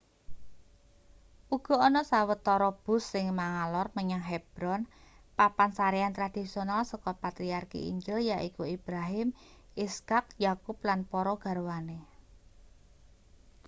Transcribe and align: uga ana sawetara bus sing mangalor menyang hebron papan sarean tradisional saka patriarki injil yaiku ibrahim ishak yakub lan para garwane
uga 1.55 1.75
ana 1.87 2.01
sawetara 2.11 2.69
bus 2.83 3.03
sing 3.13 3.25
mangalor 3.39 3.87
menyang 3.97 4.23
hebron 4.29 4.81
papan 5.37 5.71
sarean 5.77 6.13
tradisional 6.17 6.81
saka 6.91 7.11
patriarki 7.23 7.79
injil 7.91 8.17
yaiku 8.31 8.63
ibrahim 8.77 9.27
ishak 9.85 10.25
yakub 10.45 10.77
lan 10.87 10.99
para 11.11 11.33
garwane 11.43 11.99